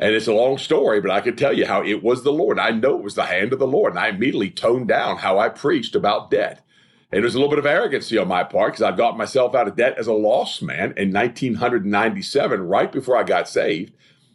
And 0.00 0.14
it's 0.14 0.26
a 0.26 0.32
long 0.32 0.56
story, 0.56 1.02
but 1.02 1.10
I 1.10 1.20
can 1.20 1.36
tell 1.36 1.52
you 1.52 1.66
how 1.66 1.84
it 1.84 2.02
was 2.02 2.22
the 2.22 2.32
Lord. 2.32 2.58
I 2.58 2.70
know 2.70 2.96
it 2.96 3.04
was 3.04 3.16
the 3.16 3.26
hand 3.26 3.52
of 3.52 3.58
the 3.58 3.66
Lord. 3.66 3.92
And 3.92 3.98
I 3.98 4.08
immediately 4.08 4.48
toned 4.48 4.88
down 4.88 5.18
how 5.18 5.38
I 5.38 5.50
preached 5.50 5.94
about 5.94 6.30
debt 6.30 6.64
And 7.12 7.22
was 7.22 7.34
a 7.34 7.38
little 7.38 7.50
bit 7.50 7.58
of 7.58 7.66
arrogancy 7.66 8.16
on 8.16 8.26
my 8.26 8.42
part 8.42 8.72
because 8.72 8.82
I've 8.82 8.96
got 8.96 9.18
myself 9.18 9.54
out 9.54 9.68
of 9.68 9.76
debt 9.76 9.98
as 9.98 10.06
a 10.06 10.14
lost 10.14 10.62
man 10.62 10.94
in 10.96 11.12
1997, 11.12 12.62
right 12.62 12.90
before 12.90 13.18
I 13.18 13.24
got 13.24 13.46
saved. 13.46 13.92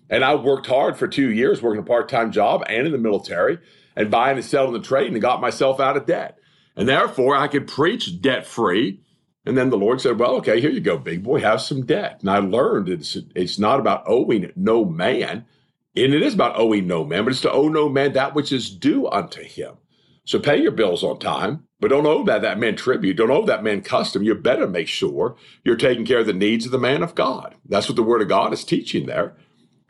And 0.08 0.24
I 0.24 0.36
worked 0.36 0.68
hard 0.68 0.98
for 0.98 1.08
two 1.08 1.32
years, 1.32 1.64
working 1.64 1.82
a 1.82 1.86
part 1.86 2.10
time 2.10 2.32
job 2.32 2.64
and 2.70 2.86
in 2.86 2.92
the 2.92 3.00
military, 3.00 3.58
and 3.96 4.12
buying 4.12 4.38
and 4.38 4.46
selling 4.46 4.74
the 4.74 4.80
trade, 4.80 5.12
and 5.12 5.20
got 5.20 5.42
myself 5.42 5.80
out 5.80 5.98
of 5.98 6.06
debt. 6.06 6.38
And 6.76 6.88
therefore, 6.88 7.36
I 7.36 7.48
could 7.48 7.68
preach 7.68 8.22
debt 8.22 8.46
free. 8.46 9.00
And 9.48 9.58
then 9.58 9.72
the 9.72 9.78
Lord 9.78 10.00
said, 10.00 10.20
Well, 10.20 10.36
okay, 10.36 10.62
here 10.62 10.70
you 10.70 10.80
go, 10.80 11.00
big 11.00 11.24
boy, 11.24 11.40
have 11.40 11.62
some 11.62 11.88
debt. 11.88 12.20
And 12.22 12.30
I 12.30 12.38
learned 12.38 12.88
it's, 12.88 13.18
it's 13.34 13.58
not 13.58 13.80
about 13.80 14.04
owing 14.06 14.52
no 14.56 14.86
man, 14.86 15.46
and 15.96 16.14
it 16.14 16.22
is 16.22 16.34
about 16.34 16.60
owing 16.60 16.88
no 16.88 17.04
man, 17.06 17.24
but 17.24 17.32
it's 17.32 17.42
to 17.42 17.52
owe 17.52 17.70
no 17.70 17.90
man 17.90 18.14
that 18.14 18.36
which 18.36 18.52
is 18.52 18.70
due 18.70 19.08
unto 19.08 19.42
him. 19.42 19.76
So 20.26 20.40
pay 20.40 20.62
your 20.62 20.72
bills 20.72 21.04
on 21.04 21.20
time, 21.20 21.68
but 21.80 21.90
don't 21.90 22.08
owe 22.08 22.24
that, 22.26 22.42
that 22.42 22.58
man 22.60 22.76
tribute. 22.76 23.18
Don't 23.18 23.32
owe 23.32 23.46
that 23.46 23.64
man 23.64 23.82
custom. 23.82 24.24
You 24.24 24.34
better 24.36 24.68
make 24.68 24.88
sure 24.88 25.36
you're 25.64 25.76
taking 25.76 26.06
care 26.06 26.20
of 26.20 26.26
the 26.26 26.34
needs 26.34 26.66
of 26.66 26.72
the 26.72 26.80
man 26.80 27.04
of 27.04 27.16
God. 27.16 27.56
That's 27.64 27.88
what 27.88 27.96
the 27.96 28.04
Word 28.04 28.22
of 28.22 28.28
God 28.28 28.52
is 28.52 28.64
teaching 28.64 29.06
there. 29.06 29.36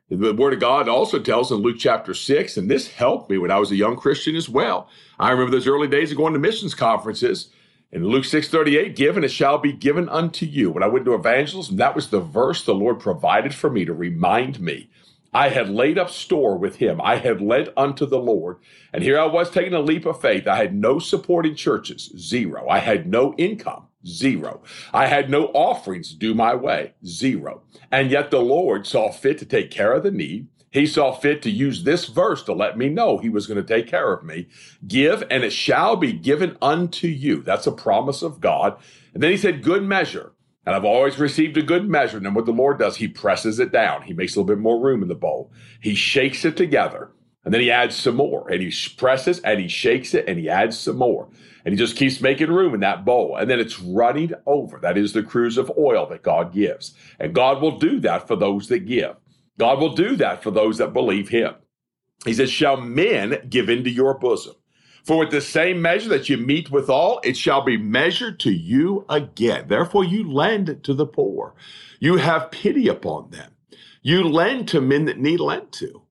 The 0.09 0.33
Word 0.33 0.53
of 0.53 0.59
God 0.59 0.87
also 0.87 1.19
tells 1.19 1.51
in 1.51 1.59
Luke 1.59 1.77
chapter 1.79 2.13
6, 2.13 2.57
and 2.57 2.69
this 2.69 2.89
helped 2.91 3.29
me 3.29 3.37
when 3.37 3.49
I 3.49 3.57
was 3.57 3.71
a 3.71 3.75
young 3.75 3.95
Christian 3.95 4.35
as 4.35 4.47
well. 4.47 4.87
I 5.17 5.31
remember 5.31 5.51
those 5.51 5.67
early 5.67 5.87
days 5.87 6.11
of 6.11 6.17
going 6.17 6.33
to 6.33 6.39
missions 6.39 6.75
conferences. 6.75 7.49
In 7.91 8.05
Luke 8.05 8.25
6:38, 8.25 8.95
give 8.95 9.15
and 9.15 9.25
it 9.25 9.29
shall 9.29 9.57
be 9.57 9.71
given 9.71 10.09
unto 10.09 10.45
you. 10.45 10.69
When 10.69 10.83
I 10.83 10.87
went 10.87 11.05
to 11.05 11.15
evangelism, 11.15 11.77
that 11.77 11.95
was 11.95 12.09
the 12.09 12.19
verse 12.19 12.63
the 12.63 12.75
Lord 12.75 12.99
provided 12.99 13.55
for 13.55 13.69
me 13.69 13.85
to 13.85 13.93
remind 13.93 14.59
me. 14.59 14.89
I 15.35 15.49
had 15.49 15.69
laid 15.69 15.97
up 15.97 16.09
store 16.09 16.57
with 16.57 16.77
him. 16.77 17.01
I 17.01 17.17
had 17.17 17.41
led 17.41 17.73
unto 17.75 18.05
the 18.05 18.19
Lord. 18.19 18.55
And 18.93 19.03
here 19.03 19.19
I 19.19 19.25
was 19.25 19.51
taking 19.51 19.73
a 19.73 19.81
leap 19.81 20.05
of 20.05 20.21
faith. 20.21 20.47
I 20.47 20.55
had 20.55 20.73
no 20.73 20.97
supporting 20.97 21.55
churches, 21.55 22.09
zero. 22.17 22.69
I 22.69 22.79
had 22.79 23.05
no 23.05 23.35
income. 23.37 23.87
Zero. 24.07 24.63
I 24.93 25.07
had 25.07 25.29
no 25.29 25.47
offerings 25.47 26.13
due 26.13 26.35
my 26.35 26.55
way. 26.55 26.93
Zero. 27.05 27.63
And 27.91 28.11
yet 28.11 28.31
the 28.31 28.39
Lord 28.39 28.87
saw 28.87 29.11
fit 29.11 29.37
to 29.39 29.45
take 29.45 29.71
care 29.71 29.91
of 29.91 30.03
the 30.03 30.11
need. 30.11 30.47
He 30.71 30.85
saw 30.85 31.11
fit 31.11 31.41
to 31.41 31.51
use 31.51 31.83
this 31.83 32.05
verse 32.05 32.41
to 32.43 32.53
let 32.53 32.77
me 32.77 32.87
know 32.87 33.17
he 33.17 33.29
was 33.29 33.45
going 33.45 33.61
to 33.61 33.75
take 33.75 33.87
care 33.87 34.13
of 34.13 34.23
me. 34.23 34.47
Give 34.87 35.21
and 35.29 35.43
it 35.43 35.51
shall 35.51 35.97
be 35.97 36.13
given 36.13 36.57
unto 36.61 37.07
you. 37.07 37.41
That's 37.41 37.67
a 37.67 37.73
promise 37.73 38.21
of 38.21 38.39
God. 38.39 38.77
And 39.13 39.21
then 39.21 39.31
he 39.31 39.37
said, 39.37 39.63
good 39.63 39.83
measure. 39.83 40.31
And 40.65 40.75
I've 40.75 40.85
always 40.85 41.19
received 41.19 41.57
a 41.57 41.61
good 41.61 41.87
measure. 41.87 42.17
And 42.17 42.35
what 42.35 42.45
the 42.45 42.51
Lord 42.51 42.79
does, 42.79 42.97
he 42.97 43.07
presses 43.07 43.59
it 43.59 43.71
down. 43.71 44.01
He 44.03 44.13
makes 44.13 44.35
a 44.35 44.39
little 44.39 44.55
bit 44.55 44.61
more 44.61 44.81
room 44.81 45.03
in 45.03 45.09
the 45.09 45.15
bowl. 45.15 45.51
He 45.79 45.93
shakes 45.93 46.43
it 46.43 46.57
together 46.57 47.11
and 47.45 47.53
then 47.53 47.61
he 47.61 47.69
adds 47.69 47.95
some 47.95 48.15
more 48.15 48.49
and 48.49 48.61
he 48.61 48.73
presses 48.97 49.39
and 49.41 49.59
he 49.59 49.67
shakes 49.67 50.15
it 50.15 50.25
and 50.27 50.39
he 50.39 50.49
adds 50.49 50.77
some 50.77 50.97
more. 50.97 51.29
And 51.63 51.73
he 51.73 51.77
just 51.77 51.95
keeps 51.95 52.19
making 52.19 52.49
room 52.49 52.73
in 52.73 52.79
that 52.79 53.05
bowl. 53.05 53.37
And 53.37 53.49
then 53.49 53.59
it's 53.59 53.79
running 53.79 54.33
over. 54.47 54.79
That 54.79 54.97
is 54.97 55.13
the 55.13 55.23
cruse 55.23 55.57
of 55.57 55.71
oil 55.77 56.07
that 56.07 56.23
God 56.23 56.53
gives. 56.53 56.95
And 57.19 57.33
God 57.35 57.61
will 57.61 57.77
do 57.77 57.99
that 58.01 58.27
for 58.27 58.35
those 58.35 58.67
that 58.69 58.87
give. 58.87 59.15
God 59.57 59.79
will 59.79 59.93
do 59.95 60.15
that 60.17 60.43
for 60.43 60.51
those 60.51 60.79
that 60.79 60.93
believe 60.93 61.29
him. 61.29 61.55
He 62.25 62.33
says, 62.33 62.51
Shall 62.51 62.77
men 62.77 63.47
give 63.49 63.69
into 63.69 63.89
your 63.89 64.17
bosom? 64.17 64.55
For 65.05 65.19
with 65.19 65.29
the 65.29 65.41
same 65.41 65.83
measure 65.83 66.09
that 66.09 66.29
you 66.29 66.37
meet 66.37 66.71
withal, 66.71 67.21
it 67.23 67.37
shall 67.37 67.61
be 67.61 67.77
measured 67.77 68.39
to 68.39 68.51
you 68.51 69.05
again. 69.07 69.67
Therefore, 69.67 70.03
you 70.03 70.29
lend 70.29 70.83
to 70.83 70.93
the 70.95 71.05
poor. 71.05 71.53
You 71.99 72.17
have 72.17 72.49
pity 72.49 72.87
upon 72.87 73.29
them. 73.29 73.51
You 74.01 74.23
lend 74.23 74.67
to 74.69 74.81
men 74.81 75.05
that 75.05 75.19
need 75.19 75.39
lent 75.39 75.71
to. 75.73 76.01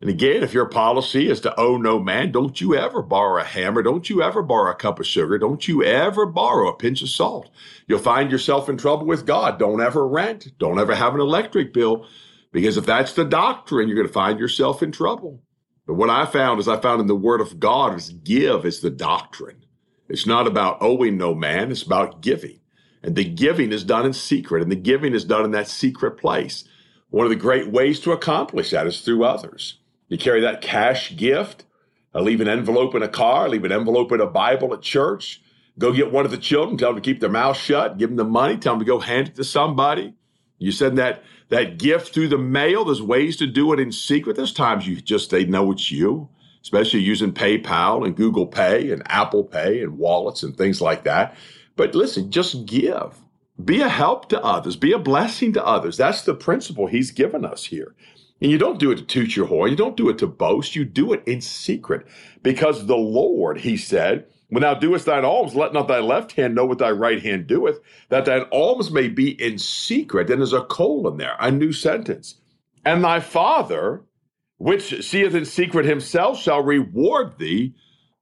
And 0.00 0.08
again, 0.08 0.42
if 0.42 0.54
your 0.54 0.66
policy 0.66 1.28
is 1.28 1.40
to 1.40 1.60
owe 1.60 1.76
no 1.76 1.98
man, 1.98 2.30
don't 2.30 2.58
you 2.60 2.74
ever 2.74 3.02
borrow 3.02 3.40
a 3.40 3.44
hammer. 3.44 3.82
Don't 3.82 4.08
you 4.08 4.22
ever 4.22 4.42
borrow 4.42 4.70
a 4.70 4.76
cup 4.76 5.00
of 5.00 5.06
sugar. 5.06 5.38
Don't 5.38 5.66
you 5.66 5.82
ever 5.82 6.24
borrow 6.24 6.68
a 6.68 6.76
pinch 6.76 7.02
of 7.02 7.10
salt. 7.10 7.50
You'll 7.86 7.98
find 7.98 8.30
yourself 8.30 8.68
in 8.68 8.78
trouble 8.78 9.06
with 9.06 9.26
God. 9.26 9.58
Don't 9.58 9.82
ever 9.82 10.06
rent. 10.06 10.52
Don't 10.58 10.78
ever 10.78 10.94
have 10.94 11.14
an 11.14 11.20
electric 11.20 11.74
bill. 11.74 12.06
Because 12.52 12.76
if 12.76 12.86
that's 12.86 13.12
the 13.12 13.24
doctrine, 13.24 13.88
you're 13.88 13.96
going 13.96 14.06
to 14.06 14.12
find 14.12 14.38
yourself 14.38 14.82
in 14.82 14.92
trouble. 14.92 15.42
But 15.88 15.94
what 15.94 16.10
I 16.10 16.26
found 16.26 16.60
is 16.60 16.68
I 16.68 16.78
found 16.78 17.00
in 17.00 17.06
the 17.06 17.16
word 17.16 17.40
of 17.40 17.58
God 17.58 17.96
is 17.96 18.10
give 18.10 18.66
is 18.66 18.80
the 18.80 18.90
doctrine. 18.90 19.64
It's 20.06 20.26
not 20.26 20.46
about 20.46 20.76
owing 20.82 21.16
no 21.16 21.34
man. 21.34 21.70
It's 21.72 21.82
about 21.82 22.20
giving. 22.20 22.60
And 23.02 23.16
the 23.16 23.24
giving 23.24 23.72
is 23.72 23.84
done 23.84 24.04
in 24.04 24.12
secret 24.12 24.62
and 24.62 24.70
the 24.70 24.76
giving 24.76 25.14
is 25.14 25.24
done 25.24 25.46
in 25.46 25.50
that 25.52 25.66
secret 25.66 26.18
place. 26.18 26.64
One 27.08 27.24
of 27.24 27.30
the 27.30 27.36
great 27.36 27.68
ways 27.68 28.00
to 28.00 28.12
accomplish 28.12 28.70
that 28.70 28.86
is 28.86 29.00
through 29.00 29.24
others. 29.24 29.78
You 30.08 30.18
carry 30.18 30.42
that 30.42 30.60
cash 30.60 31.16
gift, 31.16 31.64
uh, 32.14 32.20
leave 32.20 32.42
an 32.42 32.48
envelope 32.48 32.94
in 32.94 33.02
a 33.02 33.08
car, 33.08 33.48
leave 33.48 33.64
an 33.64 33.72
envelope 33.72 34.12
in 34.12 34.20
a 34.20 34.26
Bible 34.26 34.74
at 34.74 34.82
church, 34.82 35.40
go 35.78 35.94
get 35.94 36.12
one 36.12 36.26
of 36.26 36.30
the 36.30 36.36
children, 36.36 36.76
tell 36.76 36.92
them 36.92 37.02
to 37.02 37.10
keep 37.10 37.20
their 37.20 37.30
mouth 37.30 37.56
shut, 37.56 37.96
give 37.96 38.10
them 38.10 38.16
the 38.16 38.24
money, 38.24 38.58
tell 38.58 38.74
them 38.74 38.80
to 38.80 38.84
go 38.84 38.98
hand 38.98 39.28
it 39.28 39.36
to 39.36 39.44
somebody. 39.44 40.12
You 40.58 40.72
send 40.72 40.98
that 40.98 41.22
that 41.48 41.78
gift 41.78 42.12
through 42.12 42.28
the 42.28 42.38
mail. 42.38 42.84
There's 42.84 43.02
ways 43.02 43.36
to 43.38 43.46
do 43.46 43.72
it 43.72 43.80
in 43.80 43.92
secret. 43.92 44.36
There's 44.36 44.52
times 44.52 44.86
you 44.86 45.00
just 45.00 45.30
they 45.30 45.44
know 45.44 45.72
it's 45.72 45.90
you, 45.90 46.28
especially 46.62 47.00
using 47.00 47.32
PayPal 47.32 48.04
and 48.04 48.16
Google 48.16 48.46
Pay 48.46 48.90
and 48.90 49.02
Apple 49.06 49.44
Pay 49.44 49.82
and 49.82 49.98
wallets 49.98 50.42
and 50.42 50.56
things 50.56 50.80
like 50.80 51.04
that. 51.04 51.36
But 51.76 51.94
listen, 51.94 52.30
just 52.30 52.66
give. 52.66 53.18
Be 53.64 53.80
a 53.80 53.88
help 53.88 54.28
to 54.28 54.42
others. 54.42 54.76
Be 54.76 54.92
a 54.92 54.98
blessing 54.98 55.52
to 55.54 55.66
others. 55.66 55.96
That's 55.96 56.22
the 56.22 56.34
principle 56.34 56.86
he's 56.86 57.10
given 57.10 57.44
us 57.44 57.64
here. 57.64 57.94
And 58.40 58.50
you 58.50 58.58
don't 58.58 58.78
do 58.78 58.92
it 58.92 58.96
to 58.96 59.04
toot 59.04 59.34
your 59.34 59.46
horn. 59.46 59.70
You 59.70 59.76
don't 59.76 59.96
do 59.96 60.08
it 60.08 60.18
to 60.18 60.26
boast. 60.26 60.76
You 60.76 60.84
do 60.84 61.12
it 61.12 61.22
in 61.26 61.40
secret 61.40 62.06
because 62.42 62.86
the 62.86 62.96
Lord, 62.96 63.60
he 63.60 63.76
said, 63.76 64.26
when 64.48 64.62
thou 64.62 64.74
doest 64.74 65.04
thine 65.04 65.24
alms, 65.24 65.54
let 65.54 65.72
not 65.72 65.88
thy 65.88 66.00
left 66.00 66.32
hand 66.32 66.54
know 66.54 66.64
what 66.64 66.78
thy 66.78 66.90
right 66.90 67.22
hand 67.22 67.46
doeth, 67.46 67.80
that 68.08 68.24
thine 68.24 68.46
alms 68.50 68.90
may 68.90 69.08
be 69.08 69.30
in 69.42 69.58
secret. 69.58 70.30
And 70.30 70.40
there's 70.40 70.52
a 70.54 70.62
colon 70.62 71.18
there, 71.18 71.36
a 71.38 71.50
new 71.50 71.72
sentence. 71.72 72.36
And 72.84 73.04
thy 73.04 73.20
Father, 73.20 74.04
which 74.56 75.04
seeth 75.04 75.34
in 75.34 75.44
secret 75.44 75.84
himself, 75.84 76.40
shall 76.40 76.62
reward 76.62 77.38
thee 77.38 77.74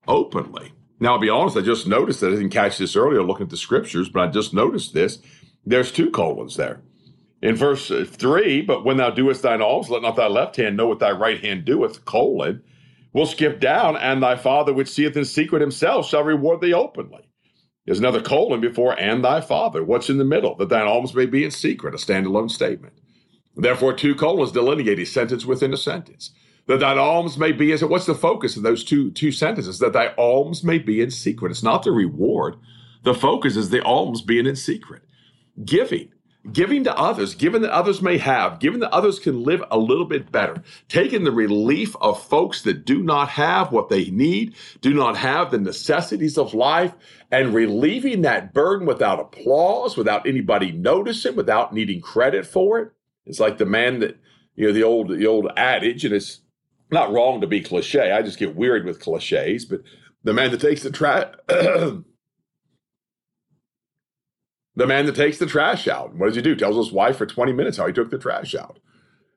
openly. 0.08 0.72
Now, 0.98 1.12
I'll 1.12 1.20
be 1.20 1.28
honest, 1.28 1.56
I 1.56 1.60
just 1.60 1.86
noticed 1.86 2.20
that 2.20 2.28
I 2.28 2.36
didn't 2.36 2.50
catch 2.50 2.78
this 2.78 2.96
earlier 2.96 3.22
looking 3.22 3.44
at 3.44 3.50
the 3.50 3.56
scriptures, 3.56 4.08
but 4.08 4.20
I 4.22 4.26
just 4.30 4.52
noticed 4.52 4.94
this. 4.94 5.18
There's 5.64 5.92
two 5.92 6.10
colons 6.10 6.56
there. 6.56 6.80
In 7.42 7.54
verse 7.54 7.88
3, 7.88 8.62
but 8.62 8.84
when 8.84 8.96
thou 8.96 9.10
doest 9.10 9.42
thine 9.42 9.60
alms, 9.60 9.90
let 9.90 10.02
not 10.02 10.16
thy 10.16 10.26
left 10.26 10.56
hand 10.56 10.76
know 10.76 10.88
what 10.88 10.98
thy 10.98 11.12
right 11.12 11.38
hand 11.38 11.66
doeth, 11.66 12.04
colon. 12.04 12.62
We'll 13.16 13.24
skip 13.24 13.60
down, 13.60 13.96
and 13.96 14.22
thy 14.22 14.36
Father 14.36 14.74
which 14.74 14.90
seeth 14.90 15.16
in 15.16 15.24
secret 15.24 15.62
himself 15.62 16.06
shall 16.06 16.22
reward 16.22 16.60
thee 16.60 16.74
openly. 16.74 17.30
There's 17.86 17.98
another 17.98 18.20
colon 18.20 18.60
before, 18.60 18.92
and 19.00 19.24
thy 19.24 19.40
Father. 19.40 19.82
What's 19.82 20.10
in 20.10 20.18
the 20.18 20.24
middle? 20.24 20.54
That 20.56 20.68
thine 20.68 20.86
alms 20.86 21.14
may 21.14 21.24
be 21.24 21.42
in 21.42 21.50
secret, 21.50 21.94
a 21.94 21.96
standalone 21.96 22.50
statement. 22.50 22.92
Therefore, 23.56 23.94
two 23.94 24.14
colons 24.14 24.52
delineate 24.52 24.98
a 24.98 25.06
sentence 25.06 25.46
within 25.46 25.72
a 25.72 25.78
sentence. 25.78 26.32
That 26.66 26.80
thine 26.80 26.98
alms 26.98 27.38
may 27.38 27.52
be, 27.52 27.72
as 27.72 27.82
what's 27.82 28.04
the 28.04 28.14
focus 28.14 28.54
of 28.54 28.64
those 28.64 28.84
two, 28.84 29.10
two 29.12 29.32
sentences? 29.32 29.78
That 29.78 29.94
thy 29.94 30.08
alms 30.18 30.62
may 30.62 30.78
be 30.78 31.00
in 31.00 31.10
secret. 31.10 31.52
It's 31.52 31.62
not 31.62 31.84
the 31.84 31.92
reward. 31.92 32.56
The 33.04 33.14
focus 33.14 33.56
is 33.56 33.70
the 33.70 33.82
alms 33.82 34.20
being 34.20 34.44
in 34.44 34.56
secret. 34.56 35.00
Giving 35.64 36.12
giving 36.52 36.84
to 36.84 36.96
others, 36.96 37.34
giving 37.34 37.62
that 37.62 37.72
others 37.72 38.02
may 38.02 38.18
have, 38.18 38.58
giving 38.58 38.80
that 38.80 38.92
others 38.92 39.18
can 39.18 39.42
live 39.42 39.62
a 39.70 39.78
little 39.78 40.04
bit 40.04 40.30
better, 40.30 40.62
taking 40.88 41.24
the 41.24 41.32
relief 41.32 41.96
of 42.00 42.22
folks 42.22 42.62
that 42.62 42.84
do 42.84 43.02
not 43.02 43.28
have 43.30 43.72
what 43.72 43.88
they 43.88 44.10
need, 44.10 44.54
do 44.80 44.94
not 44.94 45.16
have 45.16 45.50
the 45.50 45.58
necessities 45.58 46.38
of 46.38 46.54
life, 46.54 46.92
and 47.30 47.54
relieving 47.54 48.22
that 48.22 48.54
burden 48.54 48.86
without 48.86 49.20
applause, 49.20 49.96
without 49.96 50.26
anybody 50.26 50.72
noticing, 50.72 51.36
without 51.36 51.72
needing 51.72 52.00
credit 52.00 52.46
for 52.46 52.78
it. 52.80 52.92
It's 53.24 53.40
like 53.40 53.58
the 53.58 53.66
man 53.66 54.00
that, 54.00 54.16
you 54.54 54.66
know, 54.66 54.72
the 54.72 54.84
old 54.84 55.10
the 55.10 55.26
old 55.26 55.50
adage, 55.56 56.04
and 56.04 56.14
it's 56.14 56.40
not 56.90 57.12
wrong 57.12 57.40
to 57.40 57.46
be 57.46 57.60
cliche. 57.60 58.12
I 58.12 58.22
just 58.22 58.38
get 58.38 58.54
weird 58.54 58.84
with 58.84 59.00
cliches, 59.00 59.64
but 59.64 59.82
the 60.22 60.32
man 60.32 60.50
that 60.52 60.60
takes 60.60 60.82
the 60.82 60.90
trash 60.90 61.34
the 64.76 64.86
man 64.86 65.06
that 65.06 65.16
takes 65.16 65.38
the 65.38 65.46
trash 65.46 65.88
out. 65.88 66.14
What 66.14 66.26
does 66.26 66.36
he 66.36 66.42
do? 66.42 66.54
Tells 66.54 66.76
his 66.76 66.92
wife 66.92 67.16
for 67.16 67.26
20 67.26 67.52
minutes 67.52 67.78
how 67.78 67.86
he 67.86 67.92
took 67.92 68.10
the 68.10 68.18
trash 68.18 68.54
out. 68.54 68.78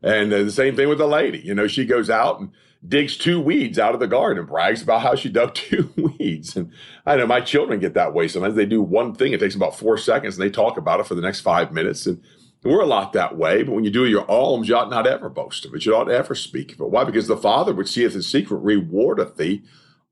And 0.01 0.31
the 0.31 0.51
same 0.51 0.75
thing 0.75 0.89
with 0.89 0.97
the 0.97 1.07
lady. 1.07 1.39
You 1.39 1.55
know, 1.55 1.67
she 1.67 1.85
goes 1.85 2.09
out 2.09 2.39
and 2.39 2.51
digs 2.87 3.17
two 3.17 3.39
weeds 3.41 3.77
out 3.77 3.93
of 3.93 3.99
the 3.99 4.07
garden 4.07 4.39
and 4.39 4.47
brags 4.47 4.81
about 4.81 5.01
how 5.01 5.15
she 5.15 5.29
dug 5.29 5.53
two 5.55 5.91
weeds. 5.95 6.55
And 6.55 6.71
I 7.05 7.15
know 7.15 7.27
my 7.27 7.41
children 7.41 7.79
get 7.79 7.93
that 7.95 8.13
way. 8.13 8.27
Sometimes 8.27 8.55
they 8.55 8.65
do 8.65 8.81
one 8.81 9.13
thing, 9.13 9.33
it 9.33 9.39
takes 9.39 9.55
about 9.55 9.77
four 9.77 9.97
seconds, 9.97 10.37
and 10.37 10.43
they 10.43 10.51
talk 10.51 10.77
about 10.77 10.99
it 10.99 11.07
for 11.07 11.15
the 11.15 11.21
next 11.21 11.41
five 11.41 11.71
minutes. 11.71 12.05
And 12.05 12.21
we're 12.63 12.81
a 12.81 12.85
lot 12.85 13.13
that 13.13 13.37
way. 13.37 13.63
But 13.63 13.73
when 13.73 13.83
you 13.85 13.91
do 13.91 14.05
your 14.05 14.29
alms, 14.29 14.67
you 14.67 14.75
ought 14.75 14.89
not 14.89 15.07
ever 15.07 15.29
boast 15.29 15.65
of 15.65 15.73
it. 15.73 15.85
You 15.85 15.95
ought 15.95 16.11
ever 16.11 16.35
speak 16.35 16.73
of 16.73 16.81
it. 16.81 16.89
Why? 16.89 17.03
Because 17.03 17.27
the 17.27 17.37
Father, 17.37 17.73
which 17.73 17.89
seeth 17.89 18.15
in 18.15 18.21
secret, 18.21 18.61
rewardeth 18.61 19.37
thee 19.37 19.63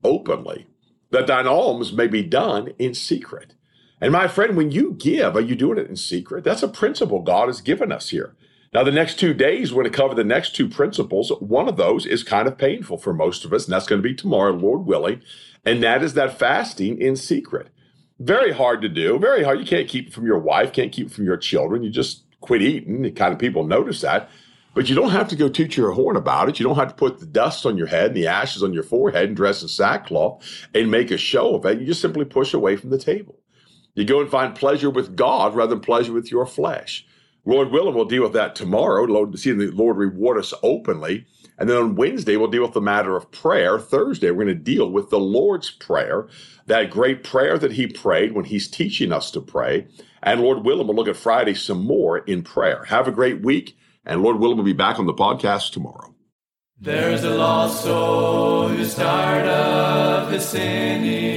openly, 0.03 0.67
that 1.11 1.27
thine 1.27 1.47
alms 1.47 1.91
may 1.91 2.07
be 2.07 2.23
done 2.23 2.69
in 2.79 2.93
secret. 2.93 3.53
And 3.99 4.11
my 4.11 4.27
friend, 4.27 4.55
when 4.55 4.71
you 4.71 4.93
give, 4.93 5.35
are 5.35 5.41
you 5.41 5.55
doing 5.55 5.79
it 5.79 5.89
in 5.89 5.95
secret? 5.95 6.43
That's 6.43 6.63
a 6.63 6.67
principle 6.67 7.21
God 7.21 7.47
has 7.47 7.61
given 7.61 7.91
us 7.91 8.09
here. 8.09 8.35
Now, 8.73 8.83
the 8.83 8.91
next 8.91 9.17
two 9.19 9.33
days, 9.33 9.73
we're 9.73 9.83
going 9.83 9.91
to 9.91 9.97
cover 9.97 10.13
the 10.13 10.23
next 10.23 10.55
two 10.55 10.67
principles. 10.69 11.31
One 11.39 11.67
of 11.67 11.77
those 11.77 12.05
is 12.05 12.21
kind 12.21 12.47
of 12.47 12.57
painful 12.57 12.97
for 12.97 13.13
most 13.13 13.45
of 13.45 13.53
us, 13.53 13.65
and 13.65 13.73
that's 13.73 13.87
going 13.87 14.01
to 14.01 14.07
be 14.07 14.13
tomorrow, 14.13 14.51
Lord 14.51 14.85
willing. 14.85 15.21
And 15.65 15.81
that 15.83 16.03
is 16.03 16.13
that 16.13 16.37
fasting 16.37 17.01
in 17.01 17.15
secret. 17.15 17.69
Very 18.19 18.51
hard 18.51 18.81
to 18.81 18.89
do. 18.89 19.17
Very 19.19 19.43
hard. 19.43 19.59
You 19.59 19.65
can't 19.65 19.87
keep 19.87 20.07
it 20.07 20.13
from 20.13 20.25
your 20.25 20.37
wife, 20.37 20.73
can't 20.73 20.91
keep 20.91 21.07
it 21.07 21.13
from 21.13 21.25
your 21.25 21.37
children. 21.37 21.81
You 21.81 21.89
just 21.89 22.23
quit 22.41 22.61
eating. 22.61 23.11
Kind 23.15 23.33
of 23.33 23.39
people 23.39 23.63
notice 23.63 24.01
that. 24.01 24.29
But 24.73 24.89
you 24.89 24.95
don't 24.95 25.09
have 25.09 25.27
to 25.29 25.35
go 25.35 25.49
toot 25.49 25.75
your 25.75 25.91
horn 25.93 26.15
about 26.15 26.49
it. 26.49 26.59
You 26.59 26.65
don't 26.65 26.75
have 26.75 26.89
to 26.89 26.93
put 26.93 27.19
the 27.19 27.25
dust 27.25 27.65
on 27.65 27.77
your 27.77 27.87
head 27.87 28.07
and 28.07 28.17
the 28.17 28.27
ashes 28.27 28.61
on 28.61 28.73
your 28.73 28.83
forehead 28.83 29.27
and 29.29 29.35
dress 29.35 29.63
in 29.63 29.69
sackcloth 29.69 30.67
and 30.75 30.91
make 30.91 31.09
a 31.09 31.17
show 31.17 31.55
of 31.55 31.65
it. 31.65 31.79
You 31.79 31.87
just 31.87 32.01
simply 32.01 32.25
push 32.25 32.53
away 32.53 32.75
from 32.75 32.91
the 32.91 32.99
table. 32.99 33.39
You 33.97 34.05
go 34.05 34.21
and 34.21 34.29
find 34.29 34.53
pleasure 34.53 34.91
with 34.91 35.15
God 35.15 35.55
rather 35.55 35.71
than 35.71 35.79
pleasure 35.79 36.13
with 36.13 36.29
your 36.29 36.45
flesh. 36.45 37.03
Lord 37.45 37.71
willing, 37.71 37.95
we'll 37.95 38.05
deal 38.05 38.21
with 38.21 38.33
that 38.33 38.55
tomorrow. 38.55 39.05
Lord, 39.05 39.37
see 39.39 39.51
the 39.53 39.71
Lord 39.71 39.97
reward 39.97 40.37
us 40.37 40.53
openly. 40.61 41.25
And 41.57 41.67
then 41.67 41.77
on 41.77 41.95
Wednesday, 41.95 42.37
we'll 42.37 42.51
deal 42.51 42.61
with 42.61 42.73
the 42.73 42.81
matter 42.81 43.15
of 43.15 43.31
prayer. 43.31 43.79
Thursday, 43.79 44.29
we're 44.29 44.43
going 44.43 44.55
to 44.55 44.63
deal 44.63 44.91
with 44.91 45.09
the 45.09 45.19
Lord's 45.19 45.71
Prayer, 45.71 46.27
that 46.67 46.91
great 46.91 47.23
prayer 47.23 47.57
that 47.57 47.71
He 47.71 47.87
prayed 47.87 48.33
when 48.33 48.45
He's 48.45 48.67
teaching 48.67 49.11
us 49.11 49.31
to 49.31 49.41
pray. 49.41 49.87
And 50.21 50.41
Lord 50.41 50.63
willing, 50.63 50.85
we'll 50.85 50.95
look 50.95 51.07
at 51.07 51.15
Friday 51.15 51.55
some 51.55 51.83
more 51.83 52.19
in 52.19 52.43
prayer. 52.43 52.83
Have 52.85 53.07
a 53.07 53.11
great 53.11 53.41
week. 53.41 53.75
And 54.05 54.21
Lord 54.21 54.39
willing, 54.39 54.57
we'll 54.57 54.65
be 54.65 54.73
back 54.73 54.99
on 54.99 55.07
the 55.07 55.13
podcast 55.13 55.71
tomorrow. 55.71 56.13
There's 56.79 57.23
a 57.23 57.35
lost 57.35 57.83
soul 57.83 58.67
who's 58.67 58.93
tired 58.93 59.47
of 59.47 60.31
his 60.31 60.47
sinning, 60.47 61.36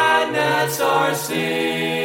are 0.79 1.13
singing 1.15 2.00